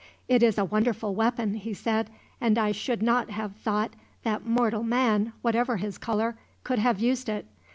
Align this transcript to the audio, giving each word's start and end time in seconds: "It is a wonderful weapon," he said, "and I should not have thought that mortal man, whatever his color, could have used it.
"It 0.27 0.41
is 0.41 0.57
a 0.57 0.65
wonderful 0.65 1.13
weapon," 1.13 1.53
he 1.53 1.75
said, 1.75 2.09
"and 2.41 2.57
I 2.57 2.71
should 2.71 3.03
not 3.03 3.29
have 3.29 3.55
thought 3.57 3.91
that 4.23 4.43
mortal 4.43 4.81
man, 4.81 5.31
whatever 5.43 5.77
his 5.77 5.99
color, 5.99 6.39
could 6.63 6.79
have 6.79 6.99
used 6.99 7.29
it. 7.29 7.45